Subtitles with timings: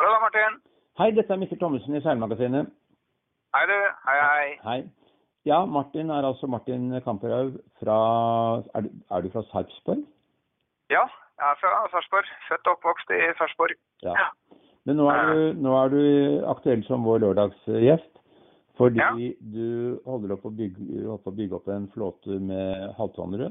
[0.00, 0.54] Hallo, Martin.
[0.96, 2.70] Hei, dette er Mikkel Thommessen i Seilmagasinet.
[3.52, 3.74] Hei, du.
[4.06, 4.46] Hei, hei.
[4.64, 4.78] Hei.
[5.44, 7.96] Ja, Martin er altså Martin Kamperhaug fra
[8.76, 10.00] Er du, er du fra Sarpsborg?
[10.92, 11.02] Ja,
[11.36, 12.30] jeg er fra Sarpsborg.
[12.48, 13.76] Født og oppvokst i Sarpsborg.
[14.06, 14.14] Ja.
[14.88, 16.00] Men nå er, du, nå er du
[16.48, 18.08] aktuell som vår lørdagsgjest.
[18.80, 19.10] Fordi Ja.
[19.52, 23.50] du holder opp å bygge, på å bygge opp en flåte med halvtonnere.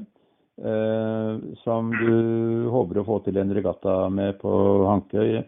[0.58, 4.50] Eh, som du håper å få til en regatta med på
[4.90, 5.38] Hankøy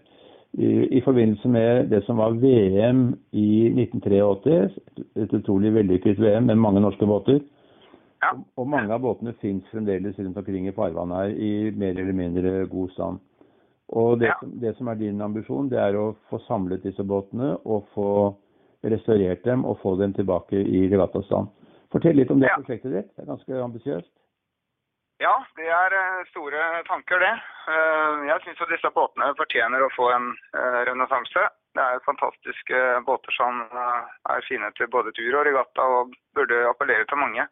[0.58, 4.70] i, forbindelse med det som var VM i 1983.
[5.16, 7.40] Et utrolig vellykket VM med mange norske båter.
[8.22, 8.32] Ja.
[8.34, 12.12] Og- Og mange av båtene fins fremdeles rundt omkring i farvannet her i mer eller
[12.12, 13.18] mindre god stand.
[13.88, 14.34] Og det, Ja.
[14.40, 18.34] som, det som er din ambisjon, det er å få samlet disse båtene og få
[18.84, 21.48] restaurert dem og få dem tilbake i regattastand.
[21.90, 22.56] Fortell litt om det Ja.
[22.62, 23.16] prosjektet ditt.
[23.16, 24.10] Det er ganske ambisiøst.
[25.22, 27.32] Ja, det er eh, store tanker, det.
[27.70, 31.44] Eh, Jeg syns disse båtene fortjener å få en eh, renessanse.
[31.76, 37.06] Det er fantastiske båter som er fine til både tur og regatta, og burde appellere
[37.08, 37.46] til mange.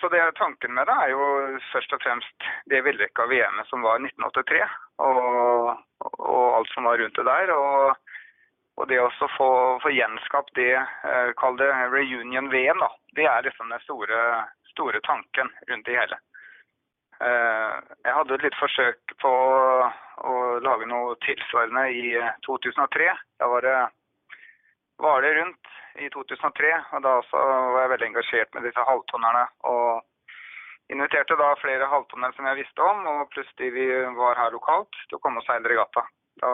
[0.00, 1.28] Så det tanken med det er jo
[1.70, 4.58] først og fremst det vellykka VM-et som var 1983,
[5.06, 5.70] og,
[6.18, 7.54] og alt som var rundt det der.
[7.54, 7.94] og
[8.80, 9.48] og det å få,
[9.84, 10.72] få gjenskapt det,
[11.36, 12.88] kall det reunion-VM, da,
[13.18, 14.20] det er liksom den store,
[14.72, 16.18] store tanken rundt det hele.
[17.22, 20.32] Eh, jeg hadde et litt forsøk på å,
[20.64, 23.10] lage noe tilsvarende i eh, 2003.
[23.38, 23.76] Da var det,
[25.02, 29.44] var det rundt i 2003, og da var jeg veldig engasjert med disse halvtonnerne.
[29.70, 30.02] Og
[30.92, 33.86] inviterte da flere halvtonner som jeg visste om, og pluss de vi
[34.18, 36.04] var her lokalt, til å komme og seile regatta.
[36.42, 36.50] Da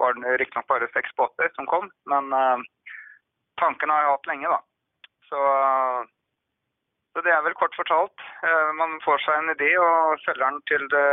[0.00, 2.66] var det riktignok bare seks båter som kom, men eh,
[3.62, 4.60] tanken har jeg hatt lenge, da.
[5.30, 5.40] Så,
[7.12, 8.22] så det er vel kort fortalt.
[8.46, 11.08] eh, man får seg en idé og følger den til det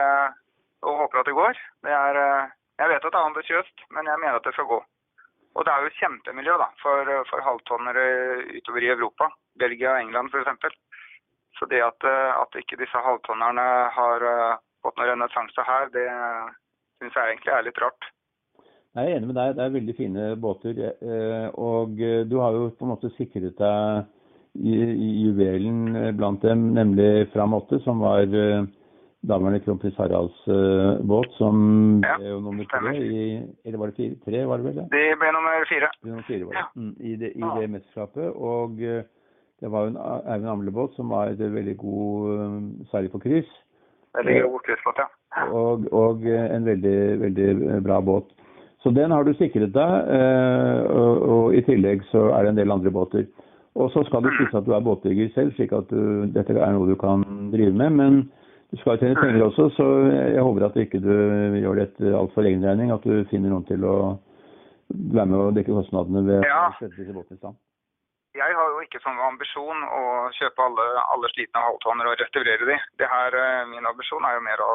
[0.86, 1.56] og håper at det går.
[1.86, 2.50] Det er, eh,
[2.82, 4.80] jeg vet at det er ambisiøst, men jeg mener at det skal gå.
[5.58, 8.04] Og det er jo kjempemiljø da, for, for halvtonnere
[8.60, 9.30] utover i Europa.
[9.58, 10.78] Belgia og England f.eks.
[11.58, 13.66] Så det at, eh, at ikke disse halvtonnerne
[13.98, 14.28] har
[14.86, 16.06] fått noen renessanse her, det
[17.02, 18.12] syns jeg egentlig er litt rart.
[18.98, 19.56] Jeg er enig med deg.
[19.58, 20.78] Det er veldig fine båter.
[21.58, 21.98] Og
[22.30, 24.06] du har jo på en måte sikret deg
[24.58, 28.66] juvelen eh, blant dem, nemlig Fram 8, som var eh,
[29.28, 34.16] daværende kronprins Haralds eh, båt, som Ja, ble nummer tre i Eller var det fire?
[34.26, 34.76] Tre, var det vel?
[34.76, 34.88] det?
[34.94, 35.92] Det ble nummer fire.
[35.94, 36.64] Det ble Nummer fire var det.
[36.64, 36.68] Ja.
[36.76, 38.34] Mm, I det, i det mesterskapet.
[38.36, 43.50] Og det var jo en Eivind Amle-båt som var et veldig god, seiler på kryss.
[44.18, 45.08] Veldig god kryssbåt, ja.
[45.54, 48.30] og, og en veldig, veldig bra båt.
[48.82, 50.12] Så den har du sikret deg,
[50.94, 53.26] og, og i tillegg så er det en del andre båter.
[53.78, 56.74] Og så skal du vise at du er båtbygger selv, slik at du, dette er
[56.74, 57.22] noe du kan
[57.54, 57.94] drive med.
[58.00, 58.16] Men
[58.72, 59.86] du skal jo tjene penger også, så
[60.34, 61.14] jeg håper at ikke du
[61.62, 62.92] gjør det etter altfor egen regning.
[62.96, 63.98] At du finner noen til å
[64.90, 66.68] være med og dekke kostnadene ved Ja.
[66.72, 67.60] å sette disse båtene i stand.
[68.38, 70.02] Jeg har jo ikke som ambisjon å
[70.38, 72.78] kjøpe alle, alle slitne halvtonner og restaurere de.
[73.02, 74.74] Det her, eh, min ambisjon er jo mer å,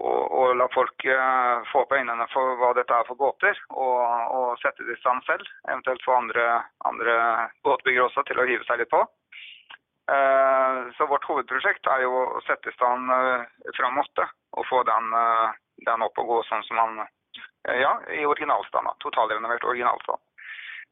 [0.00, 0.10] å,
[0.40, 3.98] og la folk eh, få opp øynene for hva dette er for båter, og,
[4.38, 5.48] og sette det i stand selv.
[5.68, 6.46] Eventuelt få andre,
[6.88, 7.16] andre
[7.66, 9.02] båtbyggere også til å hive seg litt på.
[10.12, 13.44] Eh, Så vårt hovedprosjekt er jo å sette i stand eh,
[13.76, 15.12] fram åtte, og få den,
[15.86, 17.04] den opp og gå sånn som man
[17.62, 18.90] Ja, i originalstand.
[18.98, 20.18] Totalrenovert originalstand.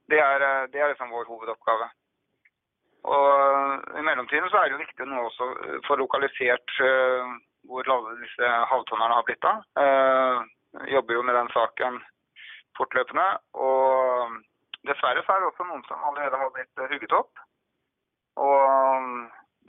[0.09, 1.88] Det er, det er liksom vår hovedoppgave.
[3.11, 6.77] Og I mellomtiden så er det jo viktig nå også eh, få lokalisert
[7.70, 9.62] hvor alle disse havtonnerne har blitt av.
[9.82, 10.38] Eh,
[10.94, 12.00] jobber jo med den saken
[12.78, 13.28] fortløpende.
[13.66, 14.34] Og
[14.88, 17.47] dessverre så er det også noen som allerede har blitt eh, hugget opp.
[18.41, 19.08] Og eh,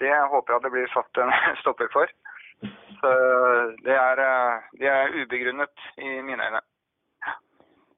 [0.01, 2.17] det håper jeg det blir satt en stopper for.
[3.01, 3.13] Så
[3.85, 6.61] det er, eh, det er ubegrunnet i mine øyne.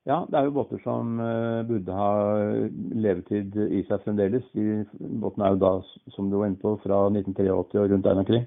[0.04, 2.10] Ja, det er jo båter som eh, burde ha
[3.06, 4.44] levetid i seg fremdeles.
[4.52, 5.72] De båtene er jo da,
[6.16, 8.44] som du var inne på, fra 1983 og rundt der omkring.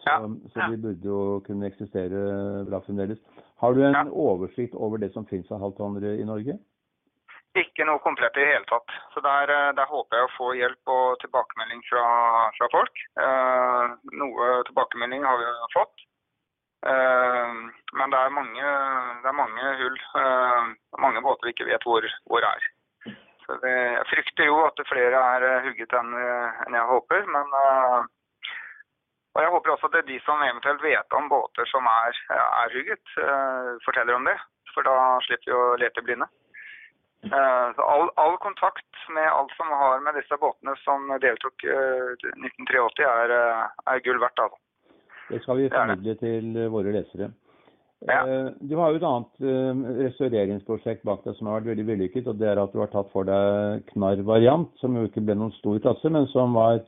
[0.00, 0.18] Så, Ja,
[0.54, 3.18] så de burde jo kunne eksistere bra fremdeles.
[3.60, 4.04] Har du en Ja.
[4.08, 6.58] oversikt over det som finnes av halvtonnere i Norge?
[7.54, 8.86] Ikke noe komplett i det hele tatt.
[9.12, 12.94] Så der, eh, der håper jeg å få hjelp og tilbakemelding fra, fra folk.
[13.18, 15.44] Eh, noe tilbakemelding har vi
[15.74, 15.96] fått.
[16.86, 17.52] Eh,
[17.92, 18.62] men det er mange,
[19.22, 19.98] det er mange hull.
[20.16, 22.62] Eh, mange båter vi ikke vet hvor, hvor er.
[23.44, 26.14] Så det, jeg frykter jo at flere er eh, hugget enn,
[26.66, 27.26] enn jeg håper.
[27.26, 28.08] Men eh,
[29.34, 32.16] og jeg håper også at det er de som eventuelt vet om båter som er,
[32.34, 34.38] er hugget, eh, forteller om det.
[34.74, 34.96] For da
[35.26, 36.26] slipper vi å lete blinde.
[37.24, 42.16] Eh, Så all, all kontakt med alt som har med disse båtene som deltok eh,
[42.16, 44.40] i 1983, er, eh, er gull verdt.
[44.40, 44.60] Altså.
[45.28, 47.30] Det skal vi er formidle til våre lesere.
[48.08, 48.22] Ja.
[48.64, 49.42] Du har jo et annet
[50.06, 53.10] restaureringsprosjekt bak deg som har vært veldig vellykket, og det er at du har tatt
[53.12, 56.80] for deg knarr-variant, som jo ikke ble noen stor klasse, men som var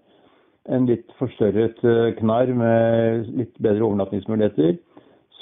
[0.70, 4.76] en litt forstørret eh, knarr med litt bedre overnattingsmuligheter,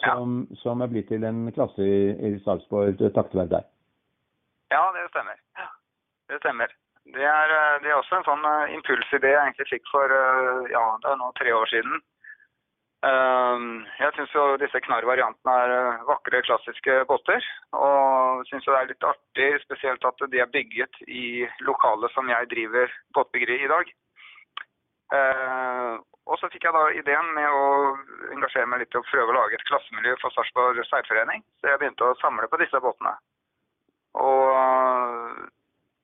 [0.00, 3.66] som, som er blitt til en klasse i, i Sarpsborg takket være deg.
[4.72, 5.42] Ja, det stemmer.
[6.30, 6.72] Det stemmer.
[7.10, 10.16] Det er, eh, det er også en sånn eh, impulsidé jeg egentlig fikk for
[10.72, 12.00] ja, det er nå tre år siden.
[13.08, 17.44] Ehm, Jeg syns jo disse knarr-variantene er vakre, klassiske båter.
[17.72, 22.28] Og syns jo det er litt artig, spesielt at de er bygget i lokalet som
[22.28, 23.92] jeg driver båtbyggeri i dag.
[25.16, 25.98] Eh,
[26.30, 27.62] Og så fikk jeg da ideen med å
[28.36, 31.42] engasjere meg litt i å prøve å lage et klassemiljø for Sarpsborg seilforening.
[31.58, 33.16] Så jeg begynte å samle på disse båtene.
[34.20, 34.46] Og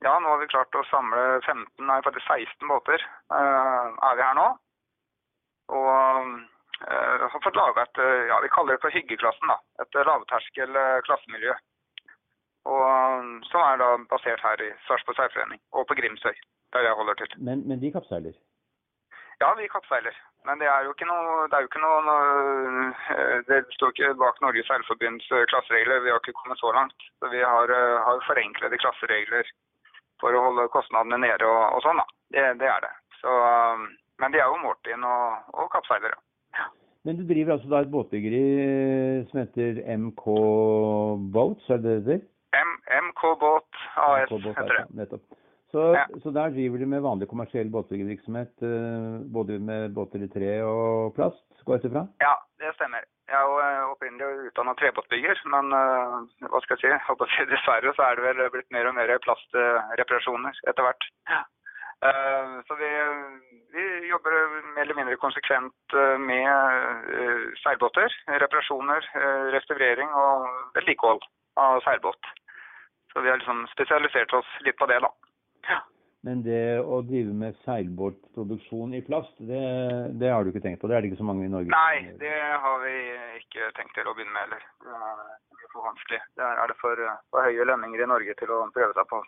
[0.03, 4.25] ja, nå har vi klart å samle 15, nei faktisk 16 båter eh, er vi
[4.27, 4.49] her nå.
[5.77, 6.35] Og
[6.91, 10.81] eh, har fått laga et, eh, ja vi kaller det for hyggeklassen da, et lavterskel
[10.83, 11.55] eh, klassemiljø.
[12.73, 16.35] Og eh, som er da basert her i Sarpsborg seilforening og på Grimsøy,
[16.75, 17.39] der jeg holder til.
[17.39, 18.35] Men, men de kappseiler.
[19.43, 20.17] Ja, vi kappseiler.
[20.47, 22.17] Men det er jo ikke noe Det er jo ikke noe
[23.49, 26.05] Det står ikke bak Norges Seilforbunds eh, klasseregler.
[26.05, 27.09] Vi har ikke kommet så langt.
[27.21, 29.51] Så vi har, eh, har forenklede klasseregler
[30.23, 32.07] for å holde kostnadene nede og, og sånn, da.
[32.33, 32.95] Det, det er det.
[33.21, 33.85] Så, eh,
[34.23, 36.17] men de er jo Mortin og, og kappseilere.
[37.07, 40.25] Men du driver altså da et båtbyggeri eh, som heter MK
[41.35, 42.33] Boats, er det det heter?
[42.57, 42.73] M
[43.11, 44.87] MK Båt AS MK heter det.
[44.97, 45.37] Nettopp.
[45.77, 46.07] Så, Ja.
[46.23, 51.13] så der driver du med vanlig kommersiell båtbyggervirksomhet, eh, både med båter i tre og
[51.17, 52.03] plast, går jeg ut ifra?
[52.25, 52.33] Ja,
[52.63, 53.03] det stemmer.
[53.29, 57.03] Jeg er jo eh, opprinnelig utdanna trebåtbygger, men eh, hva skal jeg si?
[57.09, 61.05] Håper dessverre så er det vel blitt mer og mer plastreparasjoner etter hvert.
[62.09, 62.91] Eh, Så vi,
[63.77, 64.33] vi jobber
[64.77, 68.09] mer eller mindre konsekvent med seilbåter.
[68.29, 69.05] Reparasjoner,
[69.53, 71.21] restaurering og vedlikehold
[71.61, 72.33] av seilbåt.
[73.13, 75.09] Så vi har liksom spesialisert oss litt på det, da.
[76.27, 79.61] Men det å drive med seilbåtproduksjon i plast, det,
[80.19, 80.89] det har du ikke tenkt på?
[80.91, 81.71] Det er det ikke så mange i Norge?
[81.71, 82.33] Nei, det
[82.65, 82.95] har vi
[83.39, 84.65] ikke tenkt til å begynne med heller.
[84.83, 86.19] Det er for vanskelig.
[86.41, 89.21] Der er det for, for høye lønninger i Norge til å prøve seg på.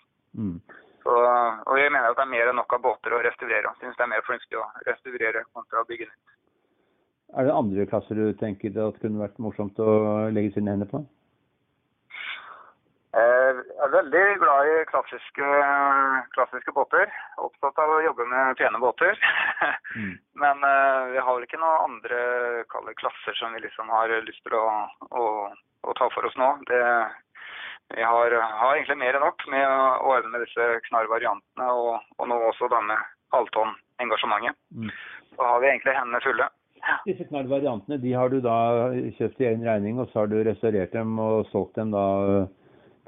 [0.42, 0.56] Mm.
[1.04, 3.70] Så, og jeg mener at det er mer enn nok av båter å restaurere.
[3.70, 6.34] Jeg synes det er mer fornuftig å restaurere kontra å bygge nytt.
[7.38, 9.94] Er det andre klasser du tenker at kunne vært morsomt å
[10.34, 11.04] legge sine hender på?
[13.18, 15.46] Eh, Jeg er veldig glad i klassiske,
[16.34, 17.10] klassiske båter.
[17.40, 19.18] Opptatt av å jobbe med pene båter.
[19.98, 20.18] Mm.
[20.36, 22.18] Men uh, vi har vel ikke noen andre
[22.68, 24.66] kalde klasser som vi liksom har lyst til å,
[25.16, 25.22] å,
[25.88, 26.50] å ta for oss nå.
[26.68, 26.82] Det,
[27.96, 32.30] vi har, har egentlig mer enn nok med å ordne med disse knarr-variantene, og, og
[32.30, 32.98] nå også denne
[33.34, 34.60] halvtonn-engasjementet.
[34.76, 34.92] Mm.
[35.32, 36.50] Så har vi egentlig hendene fulle.
[37.08, 38.58] Disse knarrvariantene de har du da
[39.18, 42.06] kjøpt i egen regning, og så har du restaurert dem og solgt dem da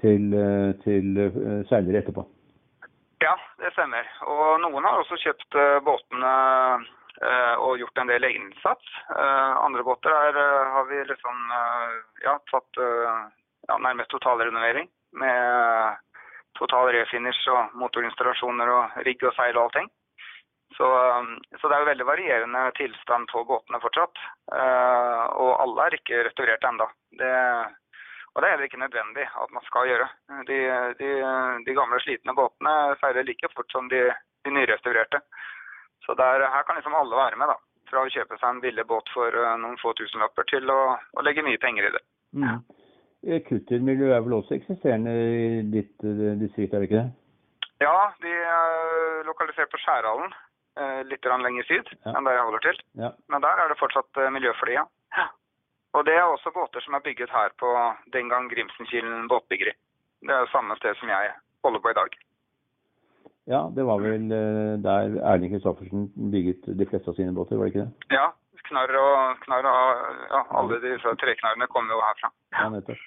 [0.02, 2.24] til, eh, til eh, seilere etterpå.
[3.20, 4.06] Ja, det stemmer.
[4.32, 6.34] Og noen har også kjøpt eh, båtene
[7.60, 8.92] og gjort en del egeninnsats.
[9.12, 10.36] Andre båter er,
[10.72, 11.50] har vi liksom
[12.22, 14.86] ja, tatt ja, nærmest totalrenovering
[15.20, 15.98] med
[16.56, 19.90] total refinish og motorinstallasjoner og rigg og seil og allting.
[20.78, 20.88] Så,
[21.58, 24.24] så det er jo veldig varierende tilstand på båtene fortsatt.
[25.42, 26.88] Og alle er ikke restaurert ennå.
[27.20, 27.34] Det,
[28.34, 30.08] og det er det ikke nødvendig at man skal gjøre.
[30.48, 30.58] De,
[31.00, 31.08] de,
[31.66, 34.04] de gamle slitne båtene seiler like fort som de,
[34.46, 35.22] de nyrestaurerte.
[36.06, 37.58] Så der, her kan liksom alle være med, da.
[37.90, 41.24] Fra å kjøpe seg en billig båt for eh, noen få tusenlapper til å, å
[41.26, 42.02] legge mye penger i det.
[42.38, 42.60] Mm.
[43.26, 47.10] Eh, er vel også eksisterende i ditt eh, distrikt, er det ikke det?
[47.82, 50.30] Ja, de er lokalisert på Skjærhallen,
[50.78, 52.14] eh, litt lenger syd Ja.
[52.14, 52.80] enn der jeg holder til.
[53.02, 53.10] Ja.
[53.28, 54.86] Men der er det fortsatt miljø for det, ja.
[55.96, 57.68] Og det er også båter som er bygget her på
[58.16, 59.72] den gang Grimsenkilen båtbyggeri.
[60.26, 61.32] Det er samme sted som jeg
[61.64, 62.18] holder på i dag.
[63.54, 67.66] ja, det var vel eh, der Erling Kristoffersen bygget de fleste av sine båter, var
[67.66, 68.16] det ikke det?
[68.18, 68.26] Ja,
[68.68, 72.30] knarr og, knarr og ja, alle disse treknarrene kommer jo herfra.
[72.54, 73.02] Ja, nettopp.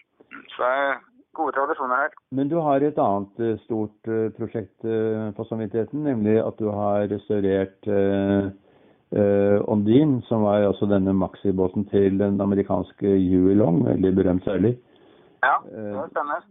[0.51, 0.97] Så det er
[1.39, 2.17] gode tradisjoner her.
[2.35, 4.89] Men du har et annet eh, stort eh, prosjekt
[5.37, 7.93] på samvittigheten, nemlig at du har restaurert
[9.73, 14.77] Ondine, som var altså denne maxibåten til den amerikanske Huey Long, veldig berømt seiler.
[15.43, 16.41] Ja, Eh, det stemmer.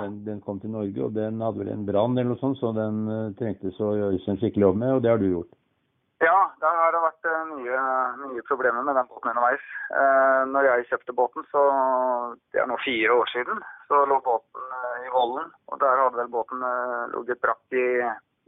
[0.00, 2.72] Den, den kom til Norge, og den hadde vel en brann eller noe sånt, så
[2.76, 5.52] den eh, trengtes å gjøres en skikkelig jobb med, og det har du gjort.
[6.20, 7.82] Ja, der har det vært eh, mye,
[8.24, 9.66] mye problemer med den båten underveis.
[9.88, 11.62] Eh, når jeg kjøpte båten, så
[12.52, 15.48] det er nå fire år siden, så lå båten eh, i Vollen.
[15.72, 17.86] Og der hadde vel båten eh, ligget brakk i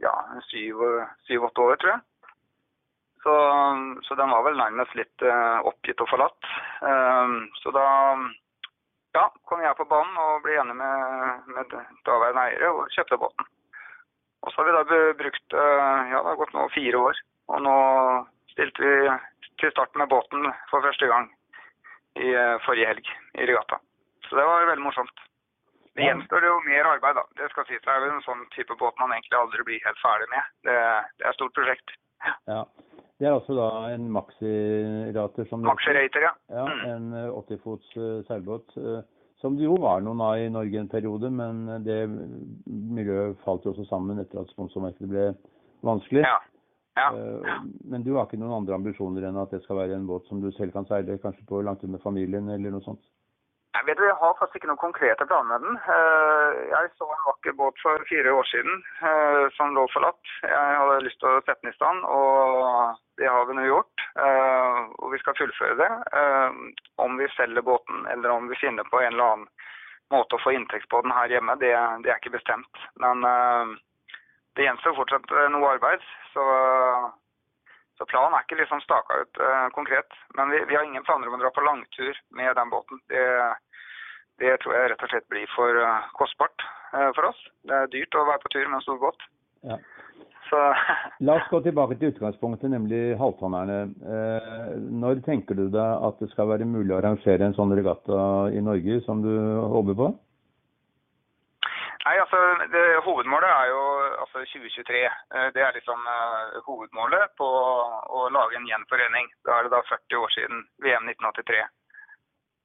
[0.03, 0.13] ja,
[0.51, 2.03] syv-åtte år, tror jeg.
[3.23, 3.33] Så,
[4.03, 6.49] så den var vel nærmest litt eh, oppgitt og forlatt.
[6.83, 7.87] Eh, så da
[9.15, 11.75] ja, kom jeg på banen og ble enig med, med
[12.07, 13.47] daværende eiere og kjøpte båten.
[14.43, 17.21] Og så har vi da brukt eh, ja, det har gått nå fire år.
[17.53, 17.75] Og nå
[18.51, 18.95] stilte vi
[19.61, 21.29] til start med båten for første gang
[22.19, 23.79] i eh, forrige helg i regatta.
[24.27, 25.23] Så det var veldig morsomt.
[25.93, 27.23] Det gjenstår jo mer arbeid, da.
[27.37, 27.81] Det skal sies.
[27.85, 30.53] Det er jo en sånn type båt man egentlig aldri blir helt ferdig med.
[30.65, 30.77] Det,
[31.19, 31.93] det er et stort prosjekt.
[32.49, 32.63] Ja.
[33.19, 36.31] Det er altså da en maxirater som Maxi-rater, ja.
[36.49, 36.85] Ja, Mm.
[36.91, 38.75] en eh, 80 fots eh, seilbåt.
[38.77, 39.01] eh,
[39.43, 41.97] Som det jo var noen av i Norge en periode, men eh, det
[42.67, 45.25] miljøet falt jo også sammen etter at sponsormarkedet ble
[45.83, 46.23] vanskelig.
[46.23, 46.37] Ja.
[46.97, 47.07] ja.
[47.13, 50.25] Eh, Men du har ikke noen andre ambisjoner enn at det skal være en båt
[50.27, 53.03] som du selv kan seile, kanskje på langt ut med familien eller noe sånt?
[53.83, 55.73] Jeg vet jeg har faktisk ikke noen konkrete planer med den.
[55.91, 60.29] Eh, Jeg så en vakker båt for fire år siden eh, som lå forlatt.
[60.39, 64.05] Jeg hadde lyst til å sette den i stand, og det har vi nå gjort.
[64.23, 65.89] Eh, Og vi skal fullføre det.
[66.95, 69.49] Om vi selger båten eller om vi finner på en eller annen
[70.15, 72.87] måte å få inntekt på den her hjemme, det, er ikke bestemt.
[73.03, 73.19] Men
[74.55, 76.07] det gjenstår fortsatt noe arbeid.
[76.31, 76.47] Så,
[77.97, 80.15] så planen er ikke liksom staka ut eh, konkret.
[80.37, 83.01] Men vi, vi har ingen planer om å dra på langtur med den båten.
[83.11, 83.23] Det,
[84.41, 87.41] det tror jeg rett og slett blir for eh, kostbart eh, for oss.
[87.67, 89.27] Det er dyrt å være på tur med stor båt.
[89.67, 89.77] Ja.
[90.49, 90.59] Så
[91.25, 93.79] La oss gå tilbake til utgangspunktet, nemlig halvtonnerne.
[94.17, 98.19] Eh, Når tenker du deg at det skal være mulig å arrangere en sånn regatta
[98.53, 99.33] i Norge som du
[99.75, 100.13] håper på?
[102.03, 102.39] Nei, altså
[102.73, 103.83] det, Hovedmålet er jo
[104.25, 105.03] altså 2023.
[105.07, 109.29] Eh, Det er liksom uh, hovedmålet på å lage en gjenforening.
[109.47, 111.63] Da er det da 40 år siden VM 1983.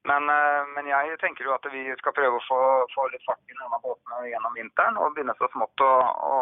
[0.08, 2.58] Men, eh, men jeg tenker jo at vi skal prøve å få,
[2.94, 5.00] få litt fart i noen av båtene gjennom vinteren.
[5.00, 5.92] Og begynne så smått å,
[6.32, 6.36] å,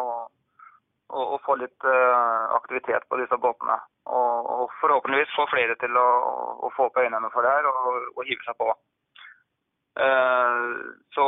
[1.10, 3.78] å, å få litt eh, aktivitet på disse båtene.
[4.06, 6.10] Og, og forhåpentligvis få flere til å,
[6.76, 8.70] få opp øynene for det her og, og hive seg på.
[9.96, 11.24] Uh, så,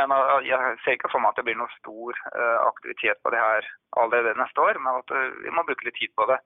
[0.00, 0.14] men
[0.46, 2.16] jeg ser ikke for meg at det blir noe stor
[2.64, 3.68] aktivitet på det her
[4.00, 5.12] allerede neste år, men at
[5.44, 6.38] vi må bruke litt tid på det.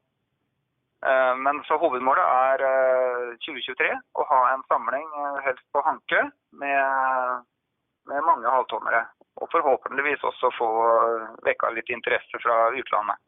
[1.05, 6.23] Eh, Men så hovedmålet er uh, 2023 å ha en samling uh, helst på Hanke
[6.62, 7.45] med,
[8.09, 9.05] med mange halvtommere.
[9.37, 10.69] Og forhåpentligvis også få
[11.45, 13.21] vekka litt interesse fra utlandet.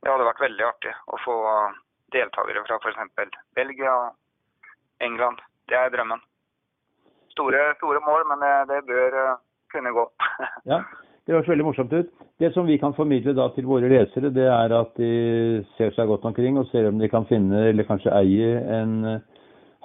[0.00, 1.36] Det hadde vært veldig artig å få
[2.16, 3.36] deltakere fra f.eks.
[3.54, 3.92] Belgia
[5.04, 5.44] England.
[5.68, 6.24] Det er drømmen
[7.32, 9.40] store, store mål, men det, det bør eh,
[9.74, 10.04] kunne gå.
[10.70, 10.82] Ja,
[11.26, 12.08] det høres veldig morsomt ut.
[12.42, 15.10] Det som vi kan formidle da til våre lesere, det er at de
[15.76, 18.48] ser seg godt omkring og ser om de kan finne, eller kanskje eie,
[18.80, 19.20] en eh,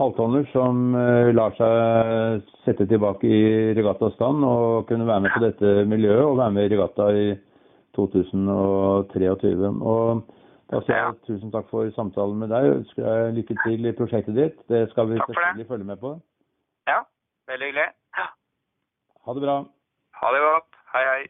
[0.01, 3.43] halvtonner som eh, lar seg sette tilbake i
[3.77, 7.27] regattastand og kunne være med på dette miljøet og være med i regatta i
[7.97, 9.69] 2023.
[9.77, 10.23] Og
[10.73, 12.71] da sier jeg tusen takk for samtalen med deg.
[12.79, 14.57] Ønsker deg lykke til i prosjektet ditt.
[14.73, 16.17] Det skal vi selvfølgelig følge med på.
[16.89, 17.03] Ja,
[17.51, 17.87] veldig hyggelig.
[19.27, 19.61] Ha det bra.
[20.21, 20.76] Ha det godt.
[20.93, 21.29] Hei.